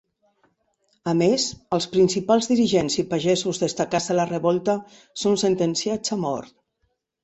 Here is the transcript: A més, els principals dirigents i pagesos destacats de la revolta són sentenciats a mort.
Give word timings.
A 1.11 1.13
més, 1.19 1.45
els 1.77 1.87
principals 1.93 2.49
dirigents 2.53 2.97
i 3.05 3.07
pagesos 3.13 3.63
destacats 3.67 4.11
de 4.13 4.19
la 4.21 4.29
revolta 4.35 4.79
són 5.27 5.41
sentenciats 5.47 6.21
a 6.21 6.25
mort. 6.29 6.57